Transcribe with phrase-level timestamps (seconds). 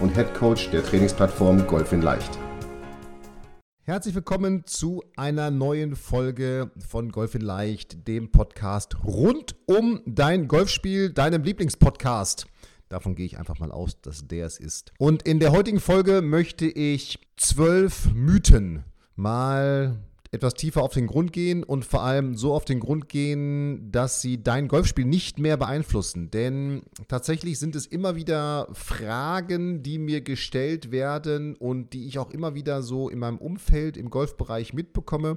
[0.00, 2.38] und Head Coach der Trainingsplattform Golf in Leicht.
[3.82, 10.48] Herzlich willkommen zu einer neuen Folge von Golf in Leicht, dem Podcast rund um dein
[10.48, 12.46] Golfspiel, deinem Lieblingspodcast.
[12.88, 14.92] Davon gehe ich einfach mal aus, dass der es ist.
[14.98, 18.84] Und in der heutigen Folge möchte ich zwölf Mythen
[19.16, 19.98] mal
[20.32, 24.20] etwas tiefer auf den Grund gehen und vor allem so auf den Grund gehen, dass
[24.20, 26.30] sie dein Golfspiel nicht mehr beeinflussen.
[26.30, 32.30] Denn tatsächlich sind es immer wieder Fragen, die mir gestellt werden und die ich auch
[32.30, 35.36] immer wieder so in meinem Umfeld im Golfbereich mitbekomme.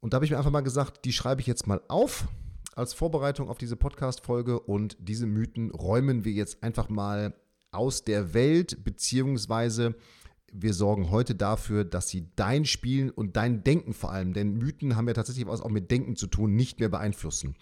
[0.00, 2.28] Und da habe ich mir einfach mal gesagt, die schreibe ich jetzt mal auf
[2.76, 7.34] als Vorbereitung auf diese Podcast-Folge und diese Mythen räumen wir jetzt einfach mal
[7.72, 9.94] aus der Welt, beziehungsweise
[10.58, 14.96] wir sorgen heute dafür, dass sie dein Spielen und dein Denken vor allem, denn Mythen
[14.96, 17.56] haben ja tatsächlich was auch mit Denken zu tun, nicht mehr beeinflussen.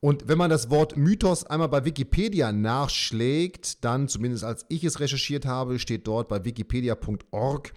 [0.00, 5.00] Und wenn man das Wort Mythos einmal bei Wikipedia nachschlägt, dann, zumindest als ich es
[5.00, 7.72] recherchiert habe, steht dort bei wikipedia.org,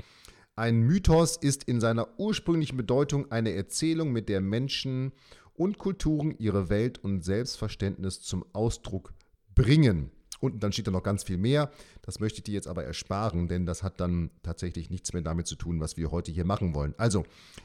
[0.56, 5.14] ein Mythos ist in seiner ursprünglichen Bedeutung eine Erzählung, mit der Menschen
[5.54, 9.14] und Kulturen ihre Welt und Selbstverständnis zum Ausdruck
[9.56, 10.12] bringen.
[10.42, 11.72] Und dann steht da noch ganz viel mehr.
[12.02, 15.48] Das möchte ich dir jetzt aber ersparen, denn das hat dann tatsächlich nichts mehr damit
[15.48, 16.94] zu tun, was wir heute hier machen wollen.
[16.98, 17.24] Also,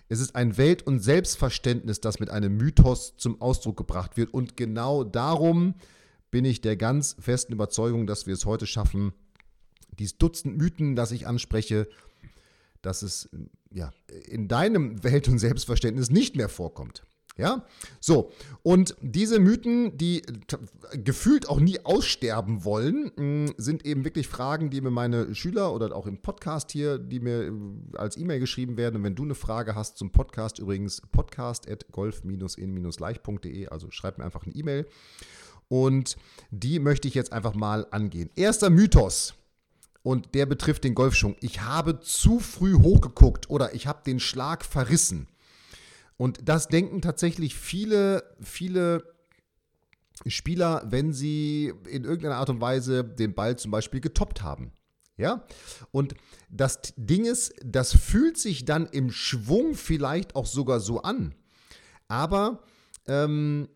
[0.09, 4.33] es ist ein Welt- und Selbstverständnis, das mit einem Mythos zum Ausdruck gebracht wird.
[4.33, 5.75] Und genau darum
[6.31, 9.13] bin ich der ganz festen Überzeugung, dass wir es heute schaffen,
[9.99, 11.89] dieses Dutzend Mythen, das ich anspreche,
[12.83, 13.31] dass es
[13.73, 13.91] ja,
[14.27, 17.05] in deinem Welt- und Selbstverständnis nicht mehr vorkommt.
[17.39, 17.67] Ja,
[18.01, 18.33] so.
[18.63, 20.23] Und diese Mythen, die
[20.93, 25.95] gefühlt auch nie aussterben wollen, mm, sind eben wirklich Fragen, die mir meine Schüler oder
[25.95, 27.53] auch im Podcast hier, die mir äh,
[27.99, 28.97] als E-Mail geschrieben werden.
[28.97, 34.55] Und wenn du eine Frage hast zum Podcast, übrigens podcast.golf-in-leicht.de, also schreib mir einfach eine
[34.55, 34.87] E-Mail.
[35.69, 36.17] Und
[36.51, 38.31] die möchte ich jetzt einfach mal angehen.
[38.35, 39.35] Erster Mythos.
[40.03, 41.37] Und der betrifft den Golfschwung.
[41.41, 45.29] Ich habe zu früh hochgeguckt oder ich habe den Schlag verrissen.
[46.17, 49.05] Und das denken tatsächlich viele, viele
[50.27, 54.73] Spieler, wenn sie in irgendeiner Art und Weise den Ball zum Beispiel getoppt haben.
[55.17, 55.47] Ja?
[55.91, 56.15] Und
[56.49, 61.35] das Ding ist, das fühlt sich dann im Schwung vielleicht auch sogar so an.
[62.09, 62.63] Aber
[63.07, 63.69] ähm,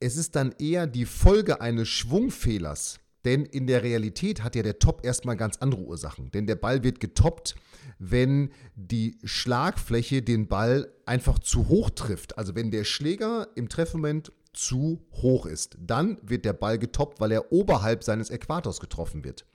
[0.00, 2.98] es ist dann eher die Folge eines Schwungfehlers.
[3.24, 6.30] Denn in der Realität hat ja der Top erstmal ganz andere Ursachen.
[6.32, 7.54] Denn der Ball wird getoppt,
[7.98, 12.36] wenn die Schlagfläche den Ball einfach zu hoch trifft.
[12.36, 17.32] Also wenn der Schläger im Treffmoment zu hoch ist, dann wird der Ball getoppt, weil
[17.32, 19.46] er oberhalb seines Äquators getroffen wird.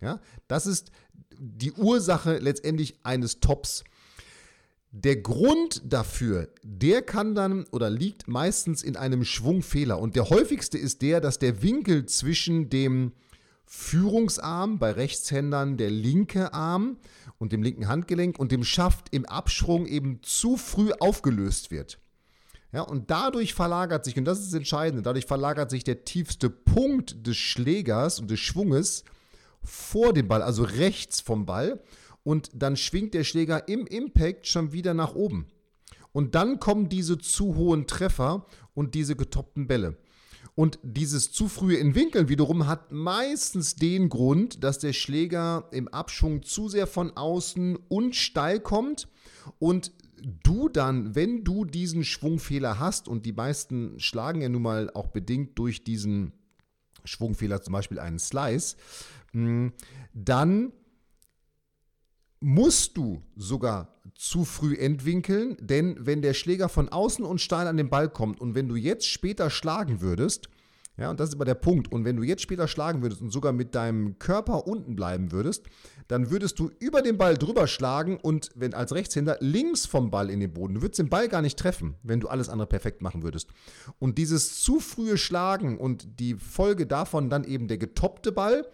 [0.00, 0.90] Ja, das ist
[1.38, 3.84] die Ursache letztendlich eines Tops.
[4.92, 10.00] Der Grund dafür, der kann dann oder liegt meistens in einem Schwungfehler.
[10.00, 13.12] Und der häufigste ist der, dass der Winkel zwischen dem
[13.66, 16.96] Führungsarm bei Rechtshändern, der linke Arm
[17.38, 22.00] und dem linken Handgelenk und dem Schaft im Abschwung eben zu früh aufgelöst wird.
[22.72, 26.50] Ja, und dadurch verlagert sich, und das ist das Entscheidende, dadurch verlagert sich der tiefste
[26.50, 29.04] Punkt des Schlägers und des Schwunges
[29.62, 31.80] vor dem Ball, also rechts vom Ball
[32.22, 35.46] und dann schwingt der Schläger im Impact schon wieder nach oben.
[36.12, 39.96] Und dann kommen diese zu hohen Treffer und diese getoppten Bälle.
[40.54, 46.42] Und dieses zu frühe Entwinkeln wiederum hat meistens den Grund, dass der Schläger im Abschwung
[46.42, 49.08] zu sehr von außen und steil kommt
[49.58, 49.92] und
[50.42, 55.08] du dann, wenn du diesen Schwungfehler hast und die meisten schlagen ja nun mal auch
[55.08, 56.32] bedingt durch diesen
[57.04, 58.76] Schwungfehler zum Beispiel einen Slice,
[59.32, 59.72] hm,
[60.12, 60.72] dann
[62.40, 67.76] musst du sogar zu früh entwinkeln, denn wenn der Schläger von außen und steil an
[67.76, 70.48] den Ball kommt und wenn du jetzt später schlagen würdest,
[70.96, 73.30] ja, und das ist immer der Punkt, und wenn du jetzt später schlagen würdest und
[73.30, 75.64] sogar mit deinem Körper unten bleiben würdest,
[76.08, 80.28] dann würdest du über den Ball drüber schlagen und wenn als Rechtshänder links vom Ball
[80.28, 83.00] in den Boden, du würdest den Ball gar nicht treffen, wenn du alles andere perfekt
[83.00, 83.48] machen würdest.
[83.98, 88.66] Und dieses zu frühe Schlagen und die Folge davon dann eben der getoppte Ball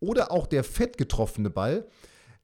[0.00, 1.86] oder auch der fett getroffene Ball,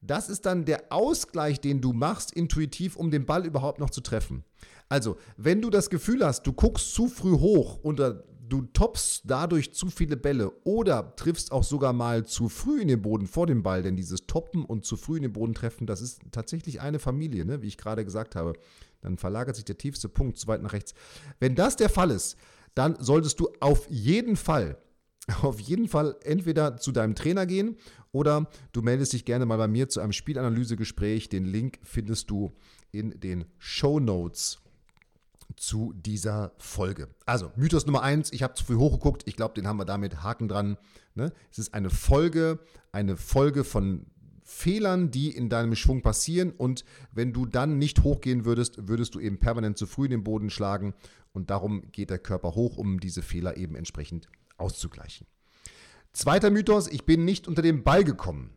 [0.07, 4.01] das ist dann der Ausgleich, den du machst, intuitiv, um den Ball überhaupt noch zu
[4.01, 4.43] treffen.
[4.89, 9.73] Also, wenn du das Gefühl hast, du guckst zu früh hoch oder du toppst dadurch
[9.73, 13.63] zu viele Bälle oder triffst auch sogar mal zu früh in den Boden vor dem
[13.63, 16.99] Ball, denn dieses Toppen und zu früh in den Boden treffen, das ist tatsächlich eine
[16.99, 17.61] Familie, ne?
[17.61, 18.53] wie ich gerade gesagt habe.
[19.01, 20.93] Dann verlagert sich der tiefste Punkt zu weit nach rechts.
[21.39, 22.37] Wenn das der Fall ist,
[22.73, 24.77] dann solltest du auf jeden Fall,
[25.41, 27.77] auf jeden Fall entweder zu deinem Trainer gehen
[28.11, 31.29] oder du meldest dich gerne mal bei mir zu einem Spielanalysegespräch.
[31.29, 32.53] Den Link findest du
[32.91, 34.59] in den Show Notes
[35.57, 37.09] zu dieser Folge.
[37.25, 39.23] Also, Mythos Nummer eins, ich habe zu viel hochgeguckt.
[39.25, 40.77] Ich glaube, den haben wir damit Haken dran.
[41.13, 41.31] Ne?
[41.51, 42.59] Es ist eine Folge,
[42.91, 44.05] eine Folge von
[44.43, 46.51] Fehlern, die in deinem Schwung passieren.
[46.51, 50.23] Und wenn du dann nicht hochgehen würdest, würdest du eben permanent zu früh in den
[50.23, 50.93] Boden schlagen.
[51.33, 55.27] Und darum geht der Körper hoch, um diese Fehler eben entsprechend auszugleichen.
[56.13, 58.55] Zweiter Mythos, ich bin nicht unter den Ball gekommen.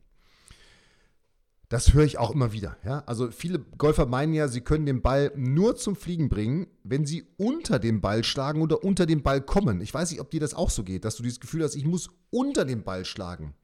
[1.69, 2.79] Das höre ich auch immer wieder.
[2.85, 3.03] Ja?
[3.07, 7.27] Also viele Golfer meinen ja, sie können den Ball nur zum Fliegen bringen, wenn sie
[7.37, 9.83] unter den Ball schlagen oder unter den Ball kommen.
[9.83, 11.85] Ich weiß nicht, ob dir das auch so geht, dass du dieses Gefühl hast, ich
[11.85, 13.55] muss unter den Ball schlagen.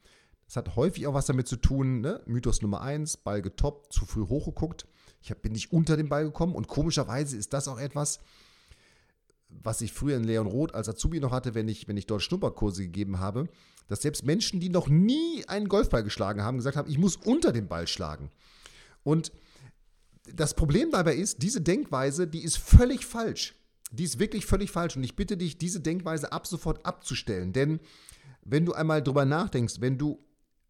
[0.46, 2.02] Das hat häufig auch was damit zu tun.
[2.02, 2.20] Ne?
[2.26, 4.86] Mythos Nummer eins: Ball getoppt, zu früh hochgeguckt.
[5.22, 8.20] Ich bin nicht unter den Ball gekommen und komischerweise ist das auch etwas,
[9.62, 12.22] was ich früher in Leon Roth als Azubi noch hatte, wenn ich, wenn ich dort
[12.22, 13.48] Schnupperkurse gegeben habe,
[13.88, 17.52] dass selbst Menschen, die noch nie einen Golfball geschlagen haben, gesagt haben, ich muss unter
[17.52, 18.30] den Ball schlagen.
[19.02, 19.32] Und
[20.32, 23.54] das Problem dabei ist, diese Denkweise, die ist völlig falsch.
[23.92, 24.96] Die ist wirklich völlig falsch.
[24.96, 27.52] Und ich bitte dich, diese Denkweise ab sofort abzustellen.
[27.52, 27.80] Denn
[28.42, 30.18] wenn du einmal drüber nachdenkst, wenn du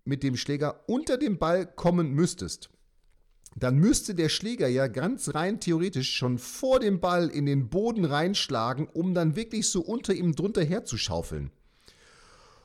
[0.04, 2.70] mit dem Schläger unter den Ball kommen müsstest,
[3.56, 8.04] dann müsste der Schläger ja ganz rein theoretisch schon vor dem Ball in den Boden
[8.04, 11.50] reinschlagen, um dann wirklich so unter ihm drunter herzuschaufeln.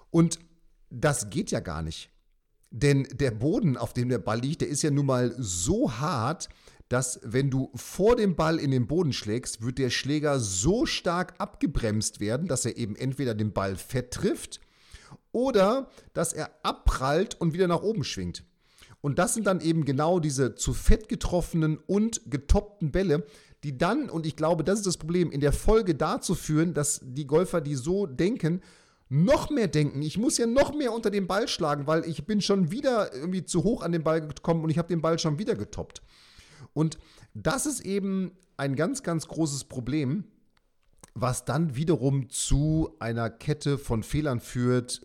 [0.10, 0.40] Und
[0.90, 2.10] das geht ja gar nicht.
[2.72, 6.50] Denn der Boden, auf dem der Ball liegt, der ist ja nun mal so hart,
[6.88, 11.36] dass wenn du vor dem Ball in den Boden schlägst, wird der Schläger so stark
[11.38, 14.60] abgebremst werden, dass er eben entweder den Ball fett trifft
[15.32, 18.44] oder dass er abprallt und wieder nach oben schwingt.
[19.02, 23.26] Und das sind dann eben genau diese zu fett getroffenen und getoppten Bälle,
[23.64, 27.02] die dann, und ich glaube, das ist das Problem, in der Folge dazu führen, dass
[27.04, 28.62] die Golfer, die so denken,
[29.10, 30.02] noch mehr denken.
[30.02, 33.44] Ich muss ja noch mehr unter den Ball schlagen, weil ich bin schon wieder irgendwie
[33.44, 36.02] zu hoch an den Ball gekommen und ich habe den Ball schon wieder getoppt.
[36.74, 37.00] Und
[37.34, 40.26] das ist eben ein ganz, ganz großes Problem,
[41.16, 45.02] was dann wiederum zu einer Kette von Fehlern führt,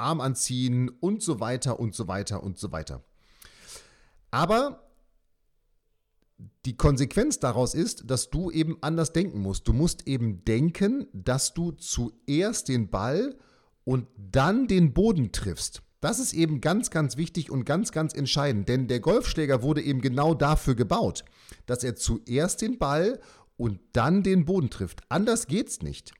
[0.00, 3.04] Arm anziehen und so weiter und so weiter und so weiter.
[4.30, 4.90] Aber
[6.64, 9.68] die Konsequenz daraus ist, dass du eben anders denken musst.
[9.68, 13.36] Du musst eben denken, dass du zuerst den Ball
[13.84, 15.82] und dann den Boden triffst.
[16.00, 20.00] Das ist eben ganz, ganz wichtig und ganz, ganz entscheidend, denn der Golfschläger wurde eben
[20.00, 21.24] genau dafür gebaut,
[21.66, 23.20] dass er zuerst den Ball
[23.58, 25.02] und dann den Boden trifft.
[25.10, 26.12] Anders geht's nicht.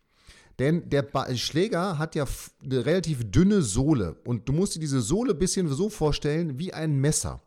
[0.60, 2.26] Denn der ba Schläger hat ja
[2.62, 4.16] eine relativ dünne Sohle.
[4.26, 7.42] Und du musst dir diese Sohle ein bisschen so vorstellen wie ein Messer.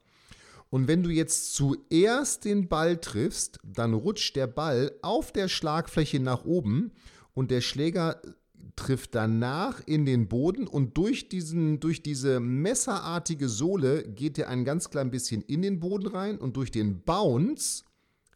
[0.71, 6.19] Und wenn du jetzt zuerst den Ball triffst, dann rutscht der Ball auf der Schlagfläche
[6.19, 6.91] nach oben
[7.35, 8.19] und der Schläger
[8.75, 10.65] trifft danach in den Boden.
[10.65, 15.79] Und durch, diesen, durch diese messerartige Sohle geht er ein ganz klein bisschen in den
[15.79, 16.39] Boden rein.
[16.39, 17.83] Und durch den Bounce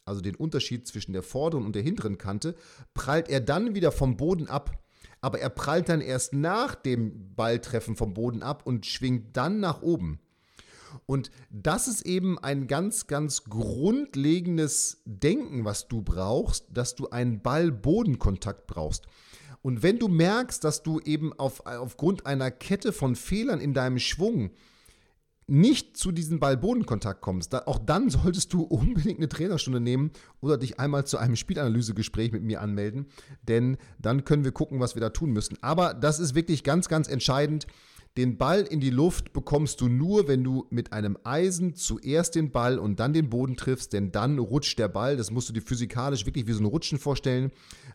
[0.08, 2.54] also den Unterschied zwischen der vorderen und der hinteren Kante,
[2.94, 4.82] prallt er dann wieder vom Boden ab.
[5.20, 9.82] Aber er prallt dann erst nach dem Balltreffen vom Boden ab und schwingt dann nach
[9.82, 10.20] oben.
[11.06, 17.42] Und das ist eben ein ganz, ganz grundlegendes Denken, was du brauchst, dass du einen
[17.42, 19.06] Ball-Bodenkontakt brauchst.
[19.60, 23.98] Und wenn du merkst, dass du eben auf, aufgrund einer Kette von Fehlern in deinem
[23.98, 24.50] Schwung
[25.48, 30.58] nicht zu diesem Ball-Bodenkontakt kommst, da, auch dann solltest du unbedingt eine Trainerstunde nehmen oder
[30.58, 33.06] dich einmal zu einem Spielanalysegespräch mit mir anmelden,
[33.42, 35.56] denn dann können wir gucken, was wir da tun müssen.
[35.62, 37.66] Aber das ist wirklich ganz, ganz entscheidend.
[38.18, 42.50] Den Ball in die Luft bekommst du nur, wenn du mit einem Eisen zuerst den
[42.50, 45.62] Ball und dann den Boden triffst, denn dann rutscht der Ball, das musst du dir
[45.62, 47.52] physikalisch wirklich wie so ein Rutschen vorstellen,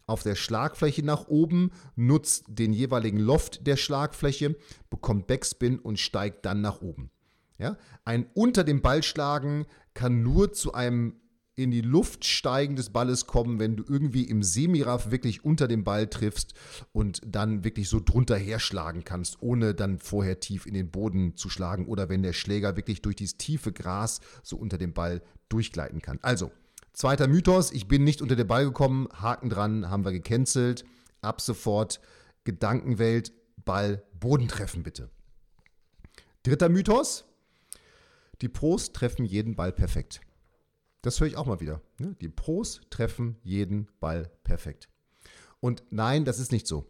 [0.07, 4.55] auf der Schlagfläche nach oben, nutzt den jeweiligen Loft der Schlagfläche,
[4.89, 7.11] bekommt Backspin und steigt dann nach oben.
[7.63, 7.77] Ja?
[8.03, 11.15] Ein unter dem Ball schlagen kann nur zu einem
[11.55, 15.83] in die Luft steigen des Balles kommen, wenn du irgendwie im Semiraff wirklich unter dem
[15.83, 16.53] Ball triffst
[16.91, 21.49] und dann wirklich so drunter herschlagen kannst, ohne dann vorher tief in den Boden zu
[21.49, 26.01] schlagen oder wenn der Schläger wirklich durch dieses tiefe Gras so unter dem Ball durchgleiten
[26.01, 26.17] kann.
[26.23, 26.51] Also,
[26.91, 30.83] zweiter Mythos, ich bin nicht unter den Ball gekommen, Haken dran, haben wir gecancelt.
[31.21, 32.01] Ab sofort
[32.43, 33.31] Gedankenwelt,
[33.63, 35.09] Ball, Boden treffen bitte.
[36.41, 37.25] Dritter Mythos,
[38.43, 40.19] die Pros treffen jeden Ball perfekt.
[41.01, 41.81] Das höre ich auch mal wieder.
[41.97, 42.13] Ne?
[42.19, 44.89] Die Pros treffen jeden Ball perfekt.
[45.61, 46.85] Und nein, das ist nicht so.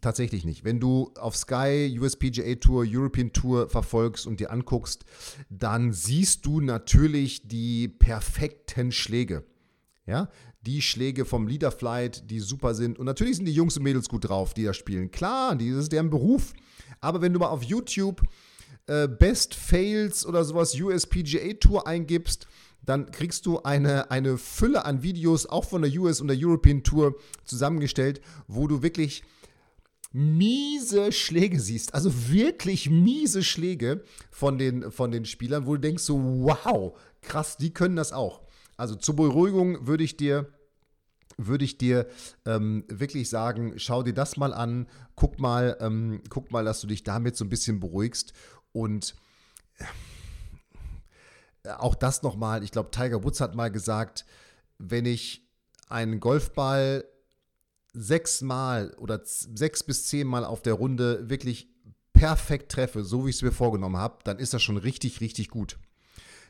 [0.00, 0.64] Tatsächlich nicht.
[0.64, 5.04] Wenn du auf Sky USPGA Tour, European Tour verfolgst und dir anguckst,
[5.50, 9.44] dann siehst du natürlich die perfekten Schläge.
[10.06, 10.30] Ja,
[10.62, 12.98] die Schläge vom Leaderflight, die super sind.
[12.98, 15.10] Und natürlich sind die Jungs und Mädels gut drauf, die da spielen.
[15.10, 16.54] Klar, das ist deren Beruf.
[17.02, 18.22] Aber wenn du mal auf YouTube
[18.88, 22.46] äh, Best Fails oder sowas USPGA Tour eingibst,
[22.82, 26.82] dann kriegst du eine, eine Fülle an Videos, auch von der US und der European
[26.82, 29.22] Tour zusammengestellt, wo du wirklich
[30.12, 36.02] miese Schläge siehst, also wirklich miese Schläge von den, von den Spielern, wo du denkst
[36.02, 38.40] so, wow, krass, die können das auch.
[38.78, 40.50] Also zur Beruhigung würde ich dir
[41.40, 42.08] würde ich dir
[42.46, 46.88] ähm, wirklich sagen, schau dir das mal an, guck mal, ähm, guck mal, dass du
[46.88, 48.32] dich damit so ein bisschen beruhigst
[48.78, 49.14] und
[51.64, 54.24] äh, auch das nochmal, ich glaube, Tiger Woods hat mal gesagt,
[54.78, 55.42] wenn ich
[55.88, 57.04] einen Golfball
[57.92, 61.68] sechsmal oder sechs bis zehnmal auf der Runde wirklich
[62.12, 65.48] perfekt treffe, so wie ich es mir vorgenommen habe, dann ist das schon richtig, richtig
[65.48, 65.78] gut.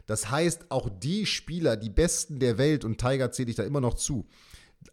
[0.06, 3.80] Das heißt, auch die Spieler, die Besten der Welt, und Tiger zähle ich da immer
[3.80, 4.26] noch zu,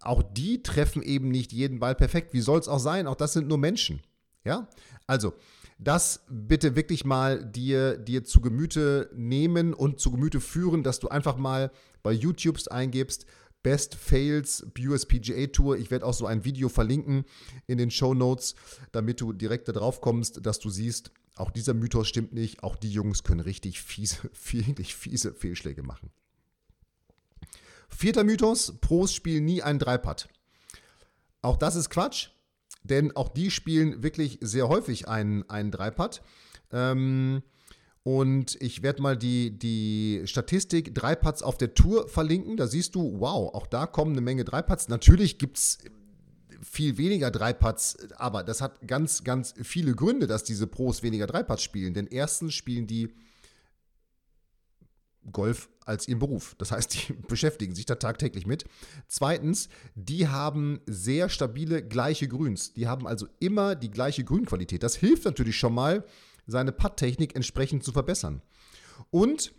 [0.01, 2.33] auch die treffen eben nicht jeden Ball perfekt.
[2.33, 3.07] Wie soll es auch sein?
[3.07, 4.01] Auch das sind nur Menschen.
[4.43, 4.67] Ja?
[5.07, 5.33] Also,
[5.77, 11.09] das bitte wirklich mal dir, dir zu Gemüte nehmen und zu Gemüte führen, dass du
[11.09, 13.25] einfach mal bei YouTube eingibst,
[13.61, 15.77] Best Fails USPGA Tour.
[15.77, 17.25] Ich werde auch so ein Video verlinken
[17.65, 18.53] in den Show Notes,
[18.91, 22.63] damit du direkt darauf kommst, dass du siehst, auch dieser Mythos stimmt nicht.
[22.63, 26.11] Auch die Jungs können richtig fiese, wirklich fiese Fehlschläge machen.
[27.89, 30.29] Vierter Mythos: Pros spielen nie einen Dreipad.
[31.41, 32.29] Auch das ist Quatsch,
[32.89, 36.21] denn auch die spielen wirklich sehr häufig einen, einen Dreipad.
[36.71, 37.41] Ähm,
[38.03, 42.55] und ich werde mal die, die Statistik Dreipads auf der Tour verlinken.
[42.55, 44.89] Da siehst du, wow, auch da kommen eine Menge Dreipads.
[44.89, 45.79] Natürlich gibt es
[46.61, 51.63] viel weniger Dreipads, aber das hat ganz, ganz viele Gründe, dass diese Pros weniger Dreipads
[51.63, 51.95] spielen.
[51.95, 53.09] Denn erstens spielen die
[55.31, 56.55] Golf als ihren Beruf.
[56.57, 58.65] Das heißt, die beschäftigen sich da tagtäglich mit.
[59.07, 62.73] Zweitens, die haben sehr stabile gleiche Grüns.
[62.73, 64.83] Die haben also immer die gleiche Grünqualität.
[64.83, 66.05] Das hilft natürlich schon mal,
[66.47, 68.41] seine Putttechnik entsprechend zu verbessern.
[69.09, 69.53] Und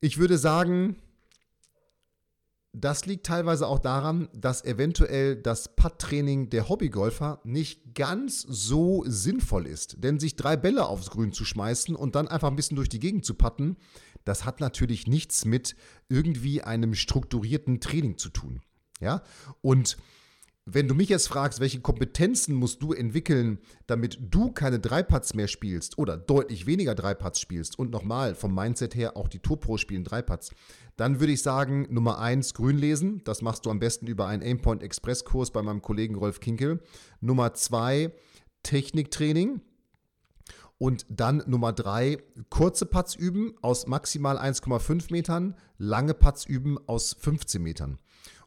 [0.00, 0.96] ich würde sagen,
[2.78, 9.66] das liegt teilweise auch daran, dass eventuell das Putt-Training der Hobbygolfer nicht ganz so sinnvoll
[9.66, 10.04] ist.
[10.04, 13.00] Denn sich drei Bälle aufs Grün zu schmeißen und dann einfach ein bisschen durch die
[13.00, 13.76] Gegend zu putten,
[14.26, 15.74] das hat natürlich nichts mit
[16.10, 18.60] irgendwie einem strukturierten Training zu tun.
[19.00, 19.22] Ja,
[19.62, 19.96] und
[20.68, 25.46] wenn du mich jetzt fragst, welche Kompetenzen musst du entwickeln, damit du keine Dreipads mehr
[25.46, 29.76] spielst oder deutlich weniger Dreipads spielst und nochmal vom Mindset her auch die Tour Pro
[29.76, 30.50] spielen Dreipads,
[30.96, 33.22] dann würde ich sagen, Nummer eins Grün lesen.
[33.22, 36.80] Das machst du am besten über einen Aimpoint Express Kurs bei meinem Kollegen Rolf Kinkel.
[37.20, 38.12] Nummer zwei
[38.64, 39.60] Techniktraining.
[40.78, 42.18] Und dann Nummer drei,
[42.50, 47.98] kurze Putts üben aus maximal 1,5 Metern, lange Putts üben aus 15 Metern.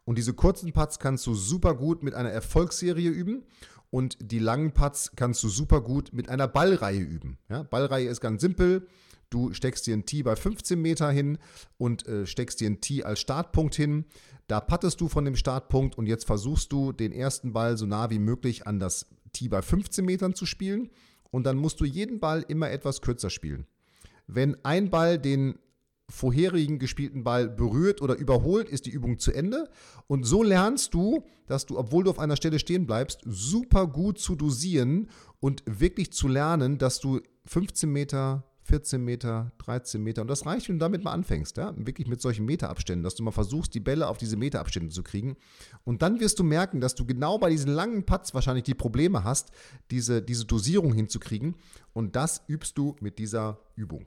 [0.06, 3.44] Und diese kurzen Putts kannst du super gut mit einer Erfolgsserie üben
[3.90, 7.38] und die langen Putts kannst du super gut mit einer Ballreihe üben.
[7.50, 8.88] Ja, Ballreihe ist ganz simpel.
[9.30, 11.38] Du steckst dir ein Tee bei 15 Meter hin
[11.78, 14.06] und äh, steckst dir ein Tee als Startpunkt hin.
[14.48, 18.10] Da pattest du von dem Startpunkt und jetzt versuchst du, den ersten Ball so nah
[18.10, 20.90] wie möglich an das Tee bei 15 Metern zu spielen.
[21.32, 23.66] Und dann musst du jeden Ball immer etwas kürzer spielen.
[24.28, 25.60] Wenn ein Ball den
[26.10, 29.70] vorherigen gespielten Ball berührt oder überholt, ist die Übung zu Ende.
[30.08, 34.20] Und so lernst du, dass du, obwohl du auf einer Stelle stehen bleibst, super gut
[34.20, 35.10] zu dosieren
[35.40, 40.70] und wirklich zu lernen, dass du 15 Meter, 14 Meter, 13 Meter, und das reicht,
[40.70, 41.74] wenn du damit mal anfängst, ja?
[41.76, 45.38] wirklich mit solchen Meterabständen, dass du mal versuchst, die Bälle auf diese Meterabstände zu kriegen.
[45.84, 49.24] Und dann wirst du merken, dass du genau bei diesen langen Putts wahrscheinlich die Probleme
[49.24, 49.52] hast,
[49.90, 51.56] diese, diese Dosierung hinzukriegen.
[51.94, 54.06] Und das übst du mit dieser Übung.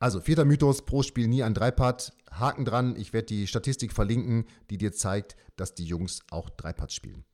[0.00, 2.12] Also, vierter Mythos, pro Spiel nie ein Dreipad.
[2.30, 6.94] Haken dran, ich werde die Statistik verlinken, die dir zeigt, dass die Jungs auch Dreipads
[6.94, 7.24] spielen.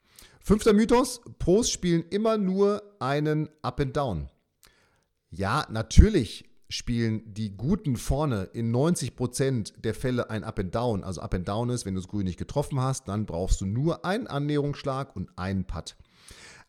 [0.40, 4.28] Fünfter Mythos, Pros spielen immer nur einen Up and Down.
[5.36, 11.02] Ja, natürlich spielen die Guten vorne in 90% der Fälle ein Up and Down.
[11.02, 13.66] Also Up and Down ist, wenn du das Grün nicht getroffen hast, dann brauchst du
[13.66, 15.96] nur einen Annäherungsschlag und einen Putt.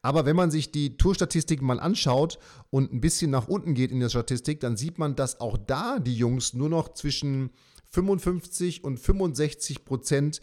[0.01, 2.39] Aber wenn man sich die Tourstatistiken mal anschaut
[2.71, 5.99] und ein bisschen nach unten geht in der Statistik, dann sieht man, dass auch da
[5.99, 7.51] die Jungs nur noch zwischen
[7.91, 10.41] 55 und 65 Prozent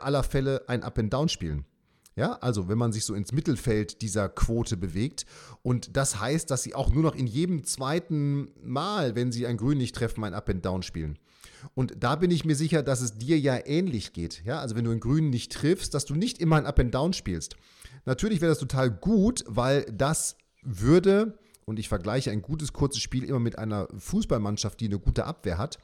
[0.00, 1.66] aller Fälle ein Up and Down spielen.
[2.16, 5.26] Ja, also wenn man sich so ins Mittelfeld dieser Quote bewegt.
[5.62, 9.56] Und das heißt, dass sie auch nur noch in jedem zweiten Mal, wenn sie ein
[9.56, 11.18] Grün nicht treffen, ein Up and Down spielen.
[11.74, 14.42] Und da bin ich mir sicher, dass es dir ja ähnlich geht.
[14.44, 16.94] Ja, also wenn du in Grün nicht triffst, dass du nicht immer ein Up and
[16.94, 17.56] Down spielst.
[18.06, 23.24] Natürlich wäre das total gut, weil das würde, und ich vergleiche ein gutes kurzes Spiel
[23.24, 25.78] immer mit einer Fußballmannschaft, die eine gute Abwehr hat.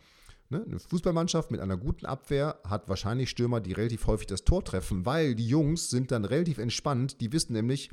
[0.48, 0.64] Ne?
[0.64, 5.04] Eine Fußballmannschaft mit einer guten Abwehr hat wahrscheinlich Stürmer, die relativ häufig das Tor treffen,
[5.04, 7.20] weil die Jungs sind dann relativ entspannt.
[7.20, 7.90] Die wissen nämlich,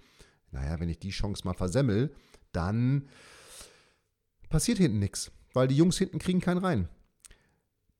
[0.51, 2.13] naja, wenn ich die Chance mal versemmel,
[2.51, 3.07] dann
[4.49, 6.87] passiert hinten nichts, weil die Jungs hinten kriegen keinen rein.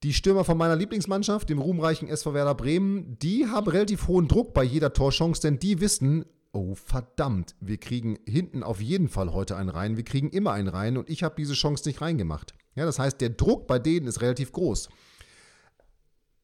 [0.04, 4.54] Die Stürmer von meiner Lieblingsmannschaft, dem ruhmreichen SV Werder Bremen, die haben relativ hohen Druck
[4.54, 9.56] bei jeder Torchance, denn die wissen, oh verdammt, wir kriegen hinten auf jeden Fall heute
[9.56, 12.54] einen rein, wir kriegen immer einen rein und ich habe diese Chance nicht reingemacht.
[12.76, 14.90] Ja, das heißt, der Druck bei denen ist relativ groß.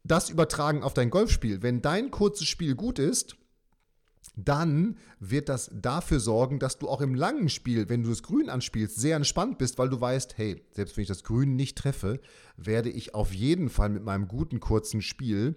[0.04, 1.62] Das übertragen auf dein Golfspiel.
[1.62, 3.36] Wenn dein kurzes Spiel gut ist,
[4.36, 8.50] dann wird das dafür sorgen, dass du auch im langen Spiel, wenn du das Grün
[8.50, 12.20] anspielst, sehr entspannt bist, weil du weißt, hey, selbst wenn ich das Grün nicht treffe,
[12.56, 15.56] werde ich auf jeden Fall mit meinem guten kurzen Spiel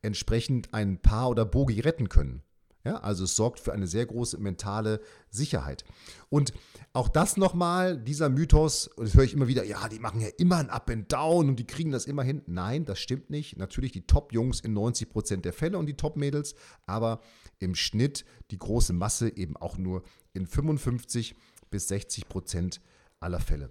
[0.00, 2.42] entsprechend ein Paar oder Bogi retten können.
[2.84, 5.84] Ja, also es sorgt für eine sehr große mentale Sicherheit.
[6.30, 6.52] Und
[6.92, 10.28] auch das nochmal, dieser Mythos, und das höre ich immer wieder, ja, die machen ja
[10.36, 12.42] immer ein Up and Down und die kriegen das immer hin.
[12.46, 13.56] Nein, das stimmt nicht.
[13.56, 17.20] Natürlich die Top-Jungs in 90 Prozent der Fälle und die Top-Mädels, aber
[17.60, 21.36] im Schnitt die große Masse eben auch nur in 55
[21.70, 22.80] bis 60 Prozent
[23.20, 23.70] aller Fälle.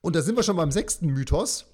[0.00, 1.66] Und da sind wir schon beim sechsten Mythos,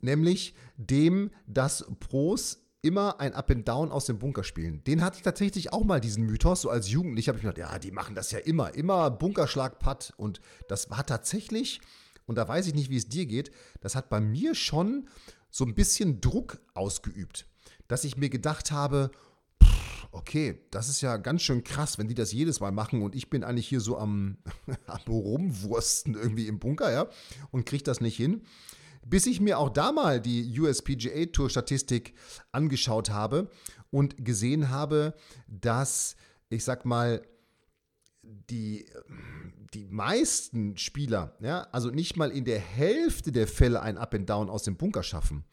[0.00, 4.82] nämlich dem, dass Pros immer ein Up and Down aus dem Bunker spielen.
[4.84, 6.62] Den hatte ich tatsächlich auch mal, diesen Mythos.
[6.62, 8.74] So als Jugendlicher habe ich mir gedacht, ja, die machen das ja immer.
[8.74, 10.12] Immer Bunkerschlag, Putt.
[10.16, 11.80] Und das war tatsächlich,
[12.26, 15.08] und da weiß ich nicht, wie es dir geht, das hat bei mir schon
[15.48, 17.46] so ein bisschen Druck ausgeübt.
[17.86, 19.12] Dass ich mir gedacht habe,
[20.10, 23.30] okay, das ist ja ganz schön krass, wenn die das jedes Mal machen und ich
[23.30, 24.38] bin eigentlich hier so am,
[24.86, 27.08] am Rumwursten irgendwie im Bunker, ja,
[27.50, 28.42] und kriege das nicht hin
[29.04, 32.14] bis ich mir auch da mal die USPGA Tour Statistik
[32.52, 33.50] angeschaut habe
[33.90, 35.14] und gesehen habe,
[35.48, 36.16] dass
[36.48, 37.22] ich sag mal
[38.22, 38.86] die,
[39.74, 44.28] die meisten Spieler, ja, also nicht mal in der Hälfte der Fälle ein Up and
[44.28, 45.44] Down aus dem Bunker schaffen.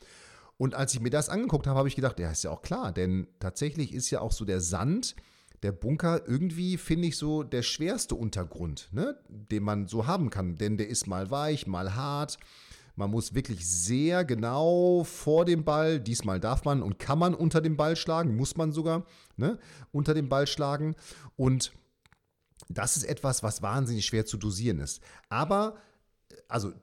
[0.58, 2.92] Und als ich mir das angeguckt habe, habe ich gedacht, ja, ist ja auch klar,
[2.92, 5.16] denn tatsächlich ist ja auch so der Sand,
[5.64, 10.58] der Bunker irgendwie, finde ich, so der schwerste Untergrund, ne, den man so haben kann.
[10.58, 12.38] Denn der ist mal weich, mal hart.
[13.00, 17.62] Man muss wirklich sehr genau vor dem Ball, diesmal darf man und kann man unter
[17.62, 19.06] dem Ball schlagen, muss man sogar
[19.38, 19.58] ne,
[19.94, 20.98] unter dem Ball schlagen.
[21.38, 21.72] Und
[22.68, 25.02] das ist etwas, was wahnsinnig schwer zu dosieren ist.
[25.30, 25.78] Aber,
[26.50, 26.74] also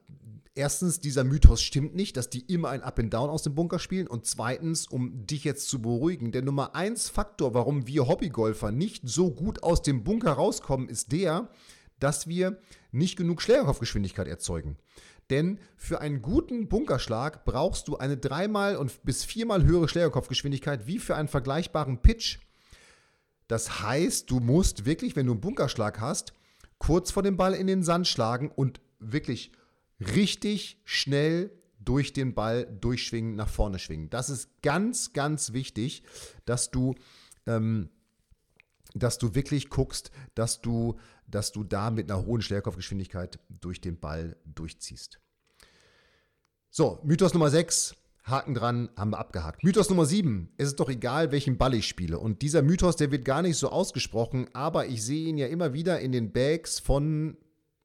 [0.54, 3.78] erstens, dieser Mythos stimmt nicht, dass die immer ein Up and Down aus dem Bunker
[3.78, 4.06] spielen.
[4.06, 9.06] Und zweitens, um dich jetzt zu beruhigen, der Nummer eins Faktor, warum wir Hobbygolfer nicht
[9.06, 11.50] so gut aus dem Bunker rauskommen, ist der,
[11.98, 12.58] dass wir
[12.90, 14.78] nicht genug Schlägerkopfgeschwindigkeit erzeugen.
[15.30, 20.98] Denn für einen guten Bunkerschlag brauchst du eine dreimal und bis viermal höhere Schlägerkopfgeschwindigkeit wie
[20.98, 22.38] für einen vergleichbaren Pitch.
[23.48, 26.32] Das heißt, du musst wirklich, wenn du einen Bunkerschlag hast,
[26.78, 29.52] kurz vor dem Ball in den Sand schlagen und wirklich
[30.00, 34.10] richtig schnell durch den Ball durchschwingen, nach vorne schwingen.
[34.10, 36.02] Das ist ganz, ganz wichtig,
[36.44, 36.94] dass du,
[37.46, 37.90] ähm,
[38.98, 40.96] dass du wirklich guckst, dass du
[41.28, 45.20] dass du da mit einer hohen Schlägerkopfgeschwindigkeit durch den Ball durchziehst.
[46.70, 47.96] So, Mythos Nummer 6.
[48.24, 49.62] Haken dran, haben wir abgehakt.
[49.62, 50.52] Mythos Nummer 7.
[50.56, 52.18] Es ist doch egal, welchen Ball ich spiele.
[52.18, 55.74] Und dieser Mythos, der wird gar nicht so ausgesprochen, aber ich sehe ihn ja immer
[55.74, 57.36] wieder in den Bags von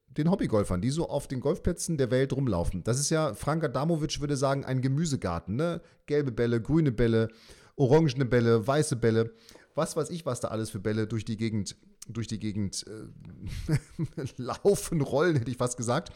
[0.07, 2.83] den Hobbygolfern, die so auf den Golfplätzen der Welt rumlaufen.
[2.83, 5.55] Das ist ja, Frank Adamovic würde sagen, ein Gemüsegarten.
[5.55, 5.81] Ne?
[6.07, 7.29] Gelbe Bälle, grüne Bälle,
[7.75, 9.31] orangene Bälle, weiße Bälle.
[9.75, 11.75] Was weiß ich, was da alles für Bälle durch die Gegend
[12.07, 16.11] durch die Gegend äh, laufen, rollen, hätte ich fast gesagt.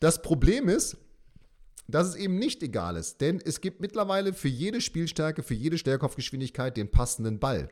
[0.00, 0.96] Das Problem ist,
[1.86, 5.78] dass es eben nicht egal ist, denn es gibt mittlerweile für jede Spielstärke, für jede
[5.78, 7.68] Stellkopfgeschwindigkeit den passenden Ball.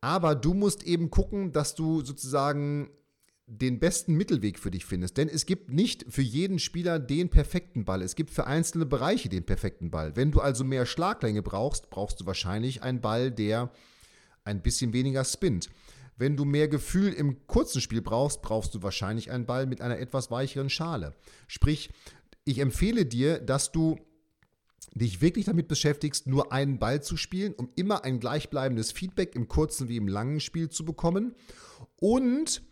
[0.00, 2.90] Aber du musst eben gucken, dass du sozusagen
[3.46, 5.18] den besten Mittelweg für dich findest.
[5.18, 8.00] Denn es gibt nicht für jeden Spieler den perfekten Ball.
[8.00, 10.16] Es gibt für einzelne Bereiche den perfekten Ball.
[10.16, 13.70] Wenn du also mehr Schlaglänge brauchst, brauchst du wahrscheinlich einen Ball, der
[14.44, 15.70] ein bisschen weniger spinnt.
[16.16, 19.98] Wenn du mehr Gefühl im kurzen Spiel brauchst, brauchst du wahrscheinlich einen Ball mit einer
[19.98, 21.14] etwas weicheren Schale.
[21.48, 21.90] Sprich,
[22.44, 23.98] ich empfehle dir, dass du
[24.94, 29.48] dich wirklich damit beschäftigst, nur einen Ball zu spielen, um immer ein gleichbleibendes Feedback im
[29.48, 31.34] kurzen wie im langen Spiel zu bekommen
[31.96, 32.62] und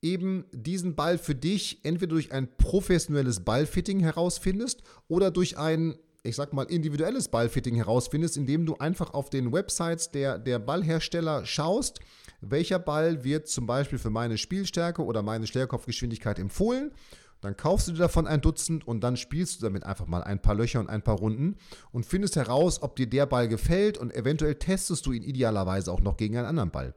[0.00, 6.36] eben diesen Ball für dich entweder durch ein professionelles Ballfitting herausfindest oder durch ein ich
[6.36, 12.00] sag mal, individuelles Ballfitting herausfindest, indem du einfach auf den Websites der, der Ballhersteller schaust,
[12.40, 16.92] welcher Ball wird zum Beispiel für meine Spielstärke oder meine Schlägerkopfgeschwindigkeit empfohlen.
[17.40, 20.40] Dann kaufst du dir davon ein Dutzend und dann spielst du damit einfach mal ein
[20.40, 21.56] paar Löcher und ein paar Runden
[21.92, 26.00] und findest heraus, ob dir der Ball gefällt und eventuell testest du ihn idealerweise auch
[26.00, 26.94] noch gegen einen anderen Ball.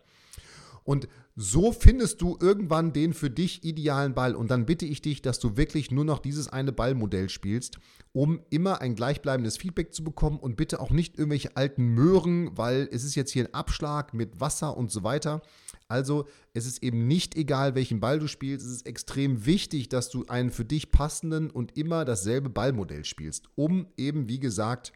[0.89, 4.33] Und so findest du irgendwann den für dich idealen Ball.
[4.33, 7.77] Und dann bitte ich dich, dass du wirklich nur noch dieses eine Ballmodell spielst,
[8.11, 12.89] um immer ein gleichbleibendes Feedback zu bekommen und bitte auch nicht irgendwelche alten Möhren, weil
[12.91, 15.43] es ist jetzt hier ein Abschlag mit Wasser und so weiter.
[15.89, 16.25] Also
[16.55, 18.65] es ist eben nicht egal, welchen Ball du spielst.
[18.65, 23.47] Es ist extrem wichtig, dass du einen für dich passenden und immer dasselbe Ballmodell spielst,
[23.53, 24.91] um eben, wie gesagt,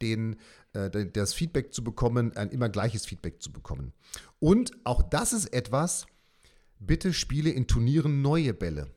[0.00, 0.36] den,
[0.72, 3.92] das Feedback zu bekommen, ein immer gleiches Feedback zu bekommen.
[4.38, 6.06] Und auch das ist etwas,
[6.78, 8.88] bitte spiele in Turnieren neue Bälle.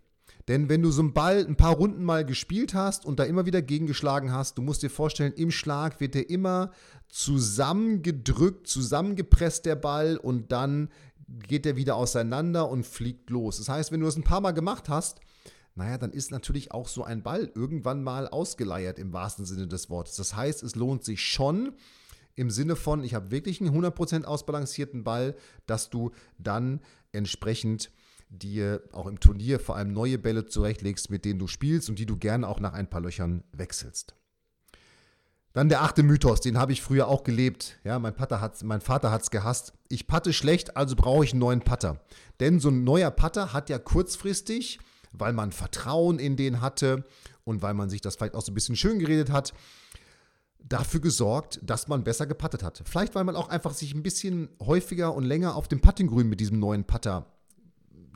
[0.48, 3.46] Denn wenn du so einen Ball ein paar Runden mal gespielt hast und da immer
[3.46, 6.72] wieder gegengeschlagen hast, du musst dir vorstellen, im Schlag wird der immer
[7.08, 10.90] zusammengedrückt, zusammengepresst, der Ball, und dann
[11.48, 13.58] geht der wieder auseinander und fliegt los.
[13.58, 15.22] Das heißt, wenn du es ein paar Mal gemacht hast,
[15.76, 19.90] naja, dann ist natürlich auch so ein Ball irgendwann mal ausgeleiert im wahrsten Sinne des
[19.90, 20.16] Wortes.
[20.16, 21.74] Das heißt, es lohnt sich schon
[22.36, 26.82] im Sinne von, ich habe wirklich einen 100% ausbalancierten Ball, dass du dann
[27.12, 27.92] entsprechend
[28.30, 32.06] dir auch im Turnier vor allem neue Bälle zurechtlegst, mit denen du spielst und die
[32.06, 34.16] du gerne auch nach ein paar Löchern wechselst.
[35.54, 37.78] Dann der achte Mythos, den habe ich früher auch gelebt.
[37.84, 39.74] Ja, mein, Pater hat's, mein Vater hat es gehasst.
[39.88, 42.02] Ich patte schlecht, also brauche ich einen neuen Putter.
[42.40, 44.80] Denn so ein neuer Putter hat ja kurzfristig
[45.14, 47.06] weil man Vertrauen in den hatte
[47.44, 49.54] und weil man sich das vielleicht auch so ein bisschen schön geredet hat,
[50.60, 52.84] dafür gesorgt, dass man besser gepattet hat.
[52.86, 56.40] Vielleicht, weil man auch einfach sich ein bisschen häufiger und länger auf dem Puttinggrün mit
[56.40, 57.28] diesem neuen Putter,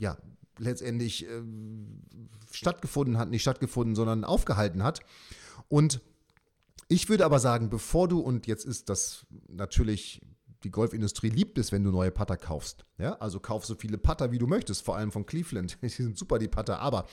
[0.00, 0.16] ja,
[0.58, 1.42] letztendlich äh,
[2.50, 5.00] stattgefunden hat, nicht stattgefunden, sondern aufgehalten hat.
[5.68, 6.00] Und
[6.88, 10.22] ich würde aber sagen, bevor du, und jetzt ist das natürlich
[10.64, 12.84] die Golfindustrie liebt es, wenn du neue Putter kaufst.
[12.98, 15.78] Ja, also kauf so viele Putter, wie du möchtest, vor allem von Cleveland.
[15.82, 16.80] Die sind super, die Putter.
[16.80, 17.06] Aber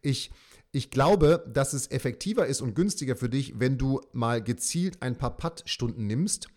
[0.00, 0.30] ich,
[0.72, 5.18] ich glaube, dass es effektiver ist und günstiger für dich, wenn du mal gezielt ein
[5.18, 6.48] paar Puttstunden nimmst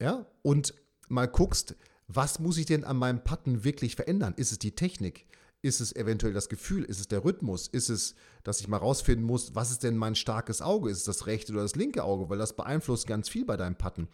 [0.00, 0.74] ja, und
[1.08, 1.76] mal guckst,
[2.08, 4.34] was muss ich denn an meinem Putten wirklich verändern?
[4.36, 5.26] Ist es die Technik?
[5.64, 6.82] Ist es eventuell das Gefühl?
[6.82, 7.68] Ist es der Rhythmus?
[7.68, 10.90] Ist es, dass ich mal rausfinden muss, was ist denn mein starkes Auge?
[10.90, 12.28] Ist es das rechte oder das linke Auge?
[12.28, 14.08] Weil das beeinflusst ganz viel bei deinem Putten.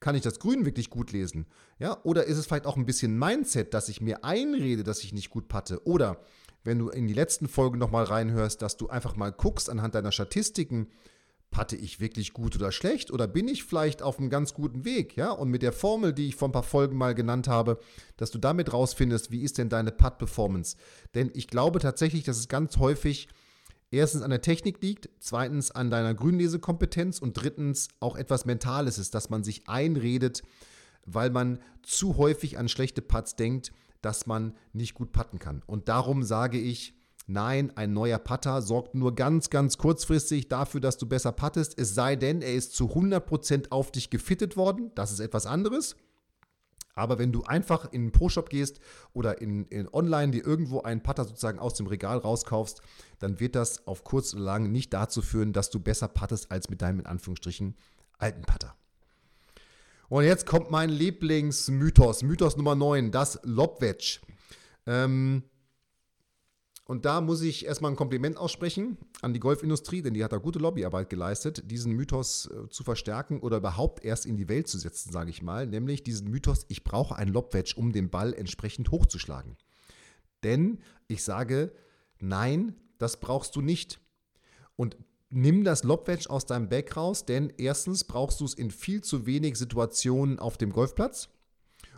[0.00, 1.44] Kann ich das Grün wirklich gut lesen?
[1.78, 5.12] Ja, oder ist es vielleicht auch ein bisschen Mindset, dass ich mir einrede, dass ich
[5.12, 5.86] nicht gut patte?
[5.86, 6.24] Oder
[6.62, 10.12] wenn du in die letzten Folgen nochmal reinhörst, dass du einfach mal guckst anhand deiner
[10.12, 10.88] Statistiken,
[11.54, 15.16] patte ich wirklich gut oder schlecht oder bin ich vielleicht auf einem ganz guten Weg,
[15.16, 15.30] ja?
[15.30, 17.78] Und mit der Formel, die ich vor ein paar Folgen mal genannt habe,
[18.16, 20.76] dass du damit rausfindest, wie ist denn deine Putt-Performance?
[21.14, 23.28] Denn ich glaube tatsächlich, dass es ganz häufig
[23.92, 29.14] erstens an der Technik liegt, zweitens an deiner Grünlesekompetenz und drittens auch etwas Mentales ist,
[29.14, 30.42] dass man sich einredet,
[31.06, 33.70] weil man zu häufig an schlechte Putts denkt,
[34.02, 35.62] dass man nicht gut putten kann.
[35.66, 36.94] Und darum sage ich,
[37.26, 41.94] Nein, ein neuer Putter sorgt nur ganz, ganz kurzfristig dafür, dass du besser puttest, es
[41.94, 44.90] sei denn, er ist zu 100% auf dich gefittet worden.
[44.94, 45.96] Das ist etwas anderes.
[46.94, 48.78] Aber wenn du einfach in einen Pro-Shop gehst
[49.14, 52.82] oder in, in online dir irgendwo einen Putter sozusagen aus dem Regal rauskaufst,
[53.18, 56.68] dann wird das auf kurz oder lang nicht dazu führen, dass du besser puttest als
[56.68, 57.74] mit deinem in Anführungsstrichen
[58.18, 58.76] alten Putter.
[60.08, 64.20] Und jetzt kommt mein Lieblingsmythos, Mythos Nummer 9, das Lobwedge.
[64.86, 65.42] Ähm,
[66.86, 70.36] und da muss ich erstmal ein Kompliment aussprechen an die Golfindustrie, denn die hat da
[70.36, 74.78] gute Lobbyarbeit geleistet, diesen Mythos äh, zu verstärken oder überhaupt erst in die Welt zu
[74.78, 75.66] setzen, sage ich mal.
[75.66, 79.56] Nämlich diesen Mythos, ich brauche ein Lobwedge, um den Ball entsprechend hochzuschlagen.
[80.42, 81.72] Denn ich sage,
[82.20, 83.98] nein, das brauchst du nicht.
[84.76, 84.98] Und
[85.30, 89.24] nimm das Lobwedge aus deinem Back raus, denn erstens brauchst du es in viel zu
[89.24, 91.30] wenig Situationen auf dem Golfplatz.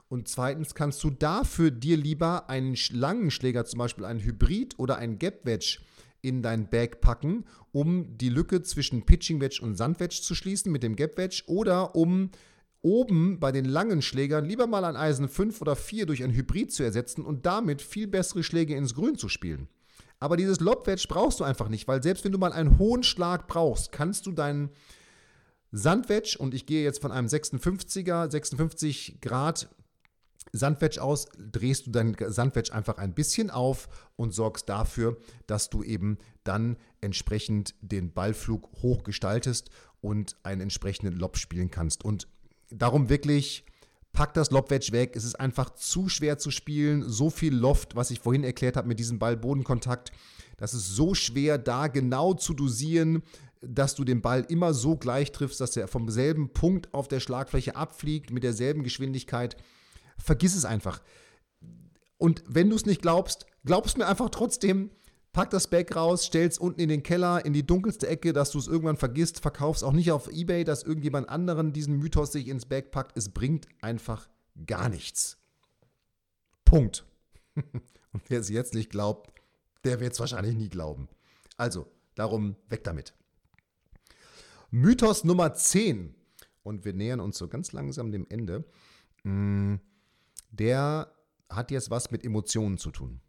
[0.09, 4.97] Und zweitens kannst du dafür dir lieber einen langen Schläger, zum Beispiel einen Hybrid oder
[4.97, 5.79] einen Gap Wedge,
[6.23, 10.73] in dein Bag packen, um die Lücke zwischen Pitching Wedge und Sand Wedge zu schließen
[10.73, 12.31] mit dem Gap Wedge oder um
[12.83, 16.73] oben bei den langen Schlägern lieber mal ein Eisen 5 oder 4 durch ein Hybrid
[16.73, 19.69] zu ersetzen und damit viel bessere Schläge ins Grün zu spielen.
[20.19, 23.03] Aber dieses Lob Wedge brauchst du einfach nicht, weil selbst wenn du mal einen hohen
[23.03, 24.71] Schlag brauchst, kannst du deinen
[25.73, 29.69] Sandwedge und ich gehe jetzt von einem 56er, 56 Grad
[30.53, 35.83] Sandwedge aus, drehst du dein Sandwedge einfach ein bisschen auf und sorgst dafür, dass du
[35.83, 42.05] eben dann entsprechend den Ballflug hoch gestaltest und einen entsprechenden Lob spielen kannst.
[42.05, 42.29] Und
[42.71, 43.65] darum wirklich,
[44.13, 45.15] pack das Lobwedge weg.
[45.15, 47.09] Es ist einfach zu schwer zu spielen.
[47.09, 50.11] So viel Loft, was ich vorhin erklärt habe mit diesem Ball-Bodenkontakt.
[50.57, 53.23] Das ist so schwer, da genau zu dosieren,
[53.61, 57.21] dass du den Ball immer so gleich triffst, dass er vom selben Punkt auf der
[57.21, 59.57] Schlagfläche abfliegt, mit derselben Geschwindigkeit.
[60.19, 61.03] Vergiss es einfach.
[62.19, 64.91] Und wenn du es nicht glaubst, glaubst mir einfach trotzdem,
[65.37, 68.59] Pack das Bag raus, stell's unten in den Keller, in die dunkelste Ecke, dass du
[68.59, 69.41] es irgendwann vergisst.
[69.41, 73.19] Verkauf's auch nicht auf Ebay, dass irgendjemand anderen diesen Mythos sich ins Bag packt.
[73.19, 74.31] Es bringt einfach
[74.67, 75.37] gar nichts.
[76.65, 77.05] Punkt.
[77.55, 79.31] Und wer es jetzt nicht glaubt,
[79.85, 81.07] der wird es wahrscheinlich nie glauben.
[81.59, 83.13] Also, darum weg damit.
[84.71, 86.15] Mythos Nummer 10.
[86.63, 88.65] Und wir nähern uns so ganz langsam dem Ende.
[89.23, 89.75] Mm,
[90.51, 91.13] der
[91.49, 93.21] hat jetzt was mit Emotionen zu tun.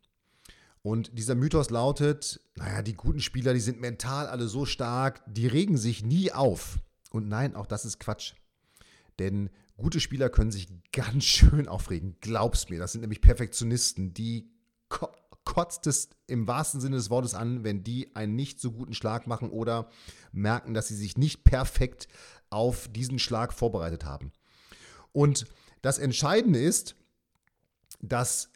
[0.81, 5.47] Und dieser Mythos lautet, naja, die guten Spieler, die sind mental alle so stark, die
[5.47, 6.79] regen sich nie auf.
[7.11, 8.33] Und nein, auch das ist Quatsch.
[9.19, 12.15] Denn gute Spieler können sich ganz schön aufregen.
[12.21, 14.49] Glaub's mir, das sind nämlich Perfektionisten, die
[14.89, 15.09] ko
[15.43, 19.27] kotzt es im wahrsten Sinne des Wortes an, wenn die einen nicht so guten Schlag
[19.27, 19.89] machen oder
[20.33, 22.09] merken, dass sie sich nicht perfekt
[22.49, 24.33] auf diesen Schlag vorbereitet haben.
[25.13, 25.47] Und
[25.81, 26.95] das Entscheidende ist,
[27.99, 28.51] dass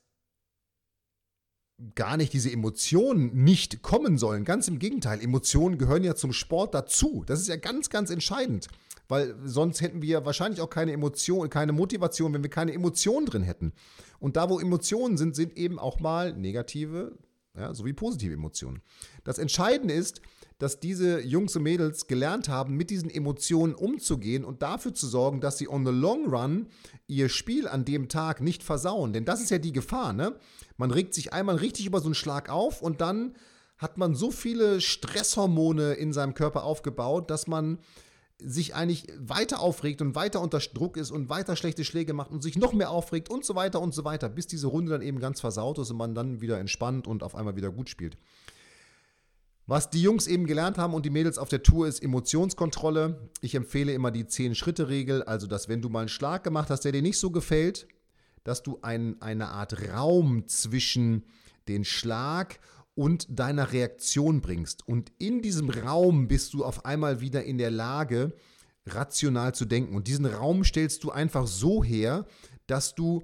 [1.95, 4.45] gar nicht diese Emotionen nicht kommen sollen.
[4.45, 7.23] Ganz im Gegenteil, Emotionen gehören ja zum Sport dazu.
[7.25, 8.67] Das ist ja ganz, ganz entscheidend.
[9.08, 13.43] Weil sonst hätten wir wahrscheinlich auch keine Emotion, keine Motivation, wenn wir keine Emotionen drin
[13.43, 13.73] hätten.
[14.19, 17.17] Und da, wo Emotionen sind, sind eben auch mal negative
[17.58, 18.82] ja, sowie positive Emotionen.
[19.23, 20.21] Das Entscheidende ist,
[20.62, 25.41] dass diese Jungs und Mädels gelernt haben, mit diesen Emotionen umzugehen und dafür zu sorgen,
[25.41, 26.67] dass sie on the long run
[27.08, 29.12] ihr Spiel an dem Tag nicht versauen.
[29.12, 30.36] Denn das ist ja die Gefahr, ne?
[30.78, 33.34] Man regt sich einmal richtig über so einen Schlag auf und dann
[33.80, 37.80] hat man so viele Stresshormone in seinem Körper aufgebaut, dass man
[38.38, 42.43] sich eigentlich weiter aufregt und weiter unter Druck ist und weiter schlechte Schläge macht und
[42.43, 45.19] sich noch mehr aufregt und so weiter und so weiter, bis diese Runde dann eben
[45.19, 48.15] ganz versaut ist und man dann wieder entspannt und auf einmal wieder gut spielt.
[49.67, 53.30] Was die Jungs eben gelernt haben und die Mädels auf der Tour ist Emotionskontrolle.
[53.41, 56.91] Ich empfehle immer die 10-Schritte-Regel, also dass wenn du mal einen Schlag gemacht hast, der
[56.91, 57.88] dir nicht so gefällt,
[58.43, 61.24] dass du ein, eine Art Raum zwischen
[61.67, 62.60] den Schlag
[62.95, 64.88] und deiner Reaktion bringst.
[64.88, 68.34] Und in diesem Raum bist du auf einmal wieder in der Lage,
[68.86, 69.95] rational zu denken.
[69.95, 72.26] Und diesen Raum stellst du einfach so her,
[72.67, 73.24] dass du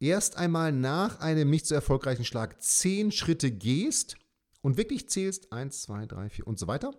[0.00, 4.16] erst einmal nach einem nicht so erfolgreichen Schlag zehn Schritte gehst
[4.60, 6.94] und wirklich zählst, eins, zwei, drei, vier und so weiter.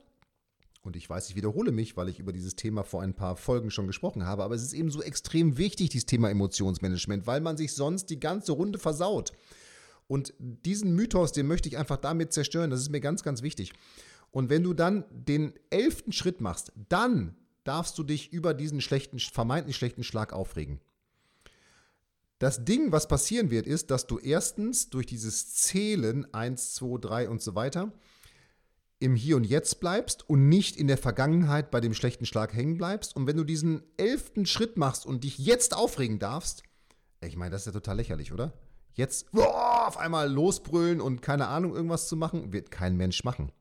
[0.81, 3.69] Und ich weiß, ich wiederhole mich, weil ich über dieses Thema vor ein paar Folgen
[3.69, 7.57] schon gesprochen habe, aber es ist eben so extrem wichtig, dieses Thema Emotionsmanagement, weil man
[7.57, 9.33] sich sonst die ganze Runde versaut.
[10.07, 12.71] Und diesen Mythos, den möchte ich einfach damit zerstören.
[12.71, 13.73] Das ist mir ganz, ganz wichtig.
[14.31, 19.19] Und wenn du dann den elften Schritt machst, dann darfst du dich über diesen schlechten,
[19.19, 20.79] vermeintlich schlechten Schlag aufregen.
[22.39, 27.29] Das Ding, was passieren wird, ist, dass du erstens durch dieses Zählen 1, 2, 3
[27.29, 27.91] und so weiter
[28.99, 32.77] im Hier und Jetzt bleibst und nicht in der Vergangenheit bei dem schlechten Schlag hängen
[32.77, 33.15] bleibst.
[33.15, 36.63] Und wenn du diesen elften Schritt machst und dich jetzt aufregen darfst,
[37.21, 38.53] ich meine, das ist ja total lächerlich, oder?
[38.93, 43.51] Jetzt boah, auf einmal losbrüllen und keine Ahnung irgendwas zu machen, wird kein Mensch machen.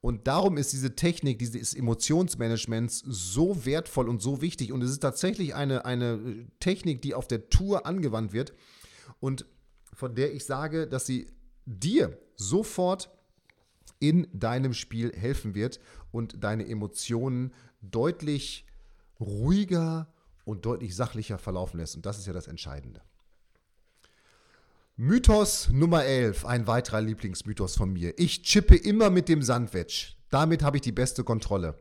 [0.00, 4.72] Und darum ist diese Technik dieses Emotionsmanagements so wertvoll und so wichtig.
[4.72, 8.52] Und es ist tatsächlich eine, eine Technik, die auf der Tour angewandt wird
[9.20, 9.44] und
[9.92, 11.26] von der ich sage, dass sie
[11.66, 13.10] dir sofort
[13.98, 15.80] in deinem Spiel helfen wird
[16.12, 18.64] und deine Emotionen deutlich
[19.18, 20.12] ruhiger
[20.44, 21.96] und deutlich sachlicher verlaufen lässt.
[21.96, 23.02] Und das ist ja das Entscheidende.
[25.00, 28.18] Mythos Nummer 11, ein weiterer Lieblingsmythos von mir.
[28.18, 30.14] Ich chippe immer mit dem Sandwedge.
[30.28, 31.76] Damit habe ich die beste Kontrolle.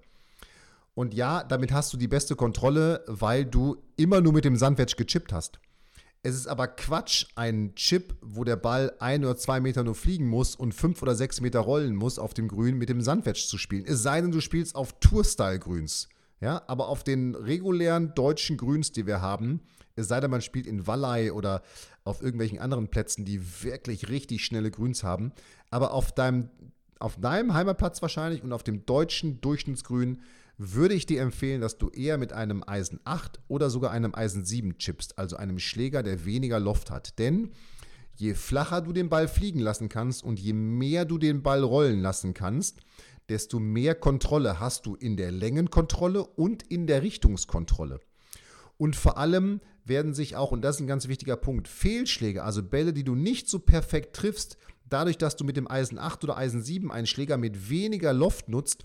[0.94, 5.04] Und ja, damit hast du die beste Kontrolle, weil du immer nur mit dem Sandwedge
[5.04, 5.60] gechippt hast.
[6.22, 10.28] Es ist aber Quatsch, einen Chip, wo der Ball ein oder zwei Meter nur fliegen
[10.28, 13.58] muss und fünf oder sechs Meter rollen muss auf dem Grün mit dem Sandwedge zu
[13.58, 13.86] spielen.
[13.88, 16.08] Es sei denn, du spielst auf Tour-Style-Grüns.
[16.40, 19.62] Ja, aber auf den regulären deutschen Grüns, die wir haben,
[19.98, 21.64] es sei denn, man spielt in Wallei oder
[22.08, 25.32] auf irgendwelchen anderen Plätzen, die wirklich richtig schnelle Grüns haben.
[25.70, 26.50] Aber auf deinem,
[27.00, 30.22] auf deinem Heimatplatz wahrscheinlich und auf dem deutschen Durchschnittsgrün
[30.58, 34.44] würde ich dir empfehlen, dass du eher mit einem Eisen 8 oder sogar einem Eisen
[34.44, 37.20] 7 chippst, also einem Schläger, der weniger Loft hat.
[37.20, 37.52] Denn
[38.16, 42.02] je flacher du den Ball fliegen lassen kannst und je mehr du den Ball rollen
[42.02, 42.80] lassen kannst,
[43.30, 48.00] desto mehr Kontrolle hast du in der Längenkontrolle und in der Richtungskontrolle.
[48.78, 52.64] Und vor allem werden sich auch, und das ist ein ganz wichtiger Punkt, Fehlschläge, also
[52.64, 54.58] Bälle, die du nicht so perfekt triffst,
[54.90, 58.50] dadurch, dass du mit dem Eisen 8 oder Eisen 7 einen Schläger mit weniger Loft
[58.50, 58.84] nutzt,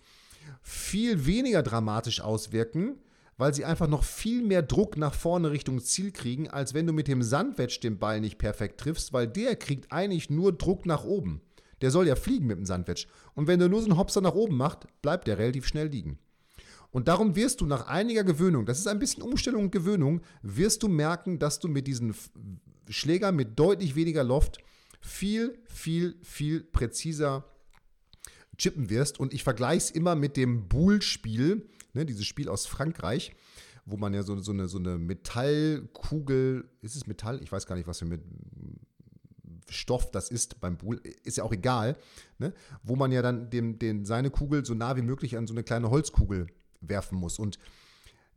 [0.62, 2.96] viel weniger dramatisch auswirken,
[3.36, 6.92] weil sie einfach noch viel mehr Druck nach vorne Richtung Ziel kriegen, als wenn du
[6.92, 11.04] mit dem Sandwedge den Ball nicht perfekt triffst, weil der kriegt eigentlich nur Druck nach
[11.04, 11.40] oben.
[11.80, 13.06] Der soll ja fliegen mit dem Sandwedge.
[13.34, 16.18] Und wenn du nur so einen Hopser nach oben machst, bleibt der relativ schnell liegen.
[16.92, 20.82] Und darum wirst du nach einiger Gewöhnung, das ist ein bisschen Umstellung und Gewöhnung, wirst
[20.82, 22.14] du merken, dass du mit diesen
[22.88, 24.58] Schlägern mit deutlich weniger Loft
[25.00, 27.44] viel, viel, viel präziser
[28.58, 29.18] chippen wirst.
[29.18, 33.34] Und ich vergleiche es immer mit dem Boule-Spiel, ne, dieses Spiel aus Frankreich,
[33.86, 37.42] wo man ja so, so, eine, so eine Metallkugel, ist es Metall?
[37.42, 38.20] Ich weiß gar nicht, was für mit
[39.70, 41.96] Stoff das ist beim Boule, ist ja auch egal,
[42.38, 42.52] ne?
[42.82, 45.62] wo man ja dann dem, den, seine Kugel so nah wie möglich an so eine
[45.62, 46.48] kleine Holzkugel
[46.82, 47.38] werfen muss.
[47.38, 47.58] Und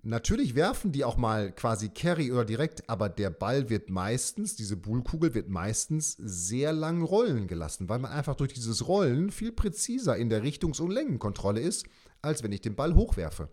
[0.07, 4.77] Natürlich werfen die auch mal quasi Carry oder direkt, aber der Ball wird meistens, diese
[4.77, 10.15] Bullkugel wird meistens sehr lang rollen gelassen, weil man einfach durch dieses Rollen viel präziser
[10.15, 11.87] in der Richtungs- und Längenkontrolle ist,
[12.21, 13.49] als wenn ich den Ball hochwerfe.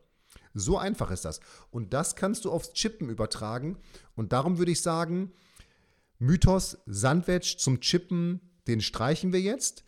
[0.53, 1.41] So einfach ist das.
[1.71, 3.79] Und das kannst du aufs Chippen übertragen.
[4.15, 5.33] Und darum würde ich sagen,
[6.19, 9.85] Mythos Sandwich zum Chippen, den streichen wir jetzt.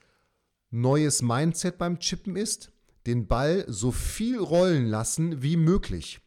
[0.70, 2.72] Neues Mindset beim Chippen ist,
[3.06, 6.20] den Ball so viel rollen lassen wie möglich.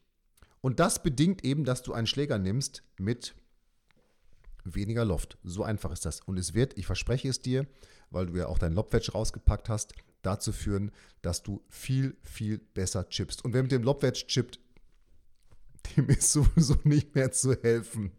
[0.62, 3.36] Und das bedingt eben, dass du einen Schläger nimmst mit
[4.64, 5.38] weniger Loft.
[5.44, 6.22] So einfach ist das.
[6.22, 7.68] Und es wird, ich verspreche es dir,
[8.10, 13.08] weil du ja auch dein Lobwedge rausgepackt hast, dazu führen, dass du viel, viel besser
[13.08, 13.46] chippst.
[13.46, 14.60] Und wer mit dem Lobwedge chippt,
[15.96, 18.12] dem ist sowieso nicht mehr zu helfen.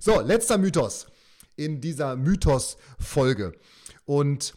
[0.00, 1.06] So, letzter Mythos
[1.56, 3.52] in dieser Mythos-Folge.
[4.04, 4.54] Und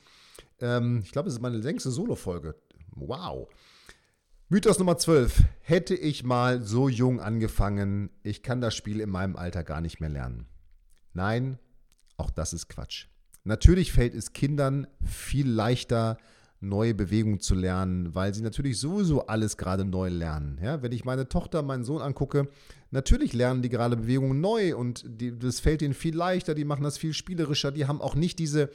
[0.60, 2.56] ähm, ich glaube, es ist meine längste Solo-Folge.
[2.92, 3.48] Wow.
[4.50, 5.44] Mythos Nummer 12.
[5.62, 10.02] Hätte ich mal so jung angefangen, ich kann das Spiel in meinem Alter gar nicht
[10.02, 10.48] mehr lernen.
[11.14, 11.58] Nein,
[12.18, 13.08] auch das ist Quatsch.
[13.44, 16.18] Natürlich fällt es Kindern viel leichter,
[16.60, 20.60] neue Bewegungen zu lernen, weil sie natürlich sowieso alles gerade neu lernen.
[20.62, 22.50] Ja, wenn ich meine Tochter, meinen Sohn angucke,
[22.92, 26.84] natürlich lernen die gerade Bewegungen neu und die, das fällt ihnen viel leichter, die machen
[26.84, 28.70] das viel spielerischer, die haben auch nicht diese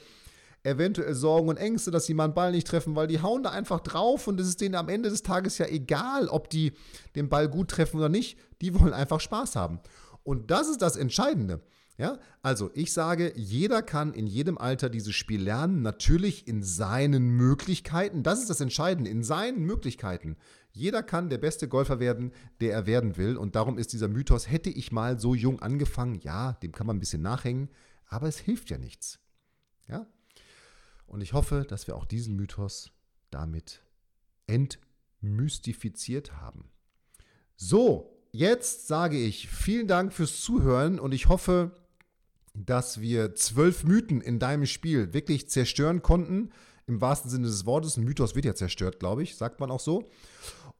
[0.67, 3.51] eventuell Sorgen und Ängste, dass sie mal einen Ball nicht treffen, weil die hauen da
[3.51, 6.73] einfach drauf und es ist denen am Ende des Tages ja egal, ob die
[7.15, 8.37] den Ball gut treffen oder nicht.
[8.61, 9.79] Die wollen einfach Spaß haben.
[10.23, 11.61] Und das ist das Entscheidende.
[11.99, 17.29] Ja, also ich sage, jeder kann in jedem Alter dieses Spiel lernen, natürlich in seinen
[17.29, 18.21] Möglichkeiten.
[18.21, 20.37] Das ist das Entscheidende, in seinen Möglichkeiten.
[20.71, 23.35] Jeder kann der beste Golfer werden, der er werden will.
[23.35, 26.97] Und darum ist dieser Mythos, hätte ich mal so jung angefangen, ja, dem kann man
[26.97, 27.69] ein bisschen nachhängen,
[28.05, 29.19] aber es hilft ja nichts.
[29.87, 30.05] Ja,
[31.07, 32.91] und ich hoffe, dass wir auch diesen Mythos
[33.31, 33.81] damit
[34.45, 36.69] entmystifiziert haben.
[37.55, 41.71] So, jetzt sage ich vielen Dank fürs Zuhören und ich hoffe,
[42.53, 46.51] dass wir zwölf Mythen in deinem Spiel wirklich zerstören konnten.
[46.87, 47.97] Im wahrsten Sinne des Wortes.
[47.97, 50.09] Ein Mythos wird ja zerstört, glaube ich, sagt man auch so.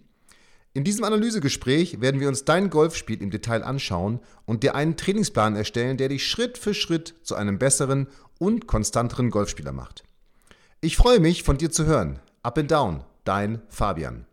[0.74, 5.54] In diesem Analysegespräch werden wir uns dein Golfspiel im Detail anschauen und dir einen Trainingsplan
[5.54, 8.08] erstellen, der dich Schritt für Schritt zu einem besseren
[8.38, 10.04] und konstanteren Golfspieler macht.
[10.80, 12.20] Ich freue mich, von dir zu hören.
[12.42, 14.26] Up and Down, dein Fabian.